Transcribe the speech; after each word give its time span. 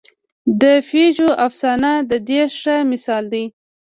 د 0.61 0.63
پېژو 0.87 1.29
افسانه 1.47 1.91
د 2.09 2.11
دې 2.27 2.41
ښه 2.59 2.75
مثال 2.91 3.23
دی. 3.33 3.45